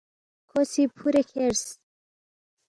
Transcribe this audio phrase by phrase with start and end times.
[0.49, 1.63] کھو سی فُورے کھیرس